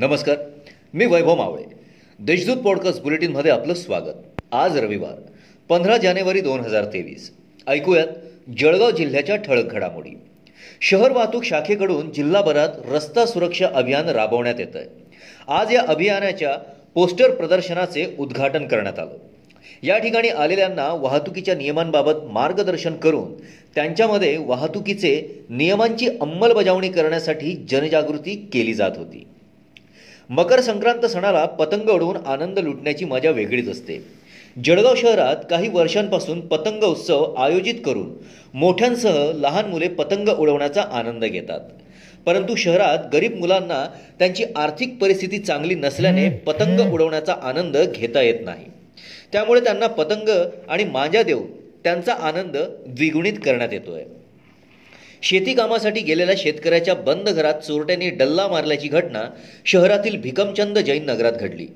[0.00, 0.36] नमस्कार
[0.94, 1.62] मी वैभव मावळे.
[2.18, 4.40] देशदूत पॉडकास्ट बुलेटिनमध्ये आपलं स्वागत.
[4.52, 5.20] आज रविवार
[5.68, 7.32] पंधरा जानेवारी दोन हजार तेवीस.
[7.66, 8.06] ऐकूयात
[8.58, 10.10] जळगाव जिल्ह्याच्या ठळक घडामोडी.
[10.80, 14.84] शहर वाहतूक शाखेकडून जिल्हाभरात रस्ता सुरक्षा अभियान राबवण्यात येत आहे
[15.48, 16.56] आज या अभियानाच्या
[16.94, 19.18] पोस्टर प्रदर्शनाचे उद्घाटन करण्यात आलं.
[19.82, 23.34] या ठिकाणी आलेल्यांना वाहतुकीच्या नियमांबाबत मार्गदर्शन करून
[23.74, 29.24] त्यांच्यामध्ये वाहतुकीचे नियमांची अंमलबजावणी करण्यासाठी जनजागृती केली जात होती.
[30.28, 34.04] मकर संक्रांत सणाला पतंग उडवून आनंद लुटण्याची मजा वेगळीच असते.
[34.64, 38.10] जळगाव शहरात काही वर्षांपासून पतंग उत्सव आयोजित करून
[38.54, 41.60] मोठ्यांसह लहान मुले पतंग उडवण्याचा आनंद घेतात.
[42.26, 43.88] परंतु शहरात गरीब मुलांना
[44.18, 48.64] त्यांची आर्थिक परिस्थिती चांगली नसल्याने पतंग उडवण्याचा आनंद घेता येत नाही.
[49.32, 50.28] त्यामुळे त्यांना पतंग
[50.68, 51.46] आणि मांजा देऊन
[51.84, 54.02] त्यांचा आनंद द्विगुणित करण्यात येतोय.
[55.22, 59.22] शेती कामासाठी गेलेल्या शेतकऱ्याच्या बंद घरात चोरट्यांनी डल्ला मारल्याची घटना
[59.64, 61.66] शहरातील भिकमचंद जैन नगरात घडली.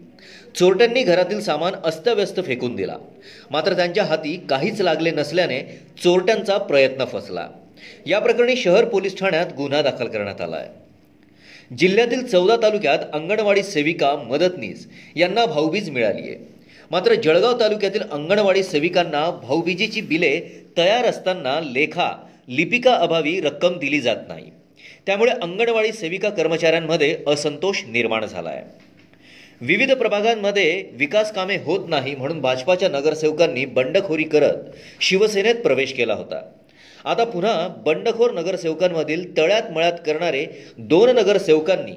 [0.58, 2.96] चोरट्यांनी घरातील सामान अस्तव्यस्त फेकून दिला.
[3.50, 5.60] मात्र त्यांच्या हाती काहीच लागले नसल्याने
[6.04, 7.48] चोरट्यांचा प्रयत्न फसला.
[8.06, 14.14] या प्रकरणी शहर पोलीस ठाण्यात गुन्हा दाखल करण्यात आला आहे जिल्ह्यातील चौदा तालुक्यात अंगणवाडी सेविका
[14.24, 16.36] मदतनीस यांना भाऊबीज मिळाली आहे.
[16.90, 20.40] मात्र जळगाव तालुक्यातील अंगणवाडी सेविकांना भाऊबीजेची बिले
[20.77, 22.10] तयार असताना लेखा
[22.48, 24.50] लिपिका अभावी रक्कम दिली जात नाही.
[25.06, 28.62] त्यामुळे अंगणवाडी सेविका कर्मचाऱ्यांमध्ये असंतोष निर्माण झाला आहे
[29.60, 36.42] विविध प्रभागांमध्ये विकास कामे होत नाही म्हणून भाजपाच्या नगरसेवकांनी बंडखोरी करत शिवसेनेत प्रवेश केला होता.
[37.04, 40.46] आता पुन्हा बंडखोर नगरसेवकांमधील तळ्यात मळ्यात करणारे
[40.78, 41.94] दोन नगरसेवकांनी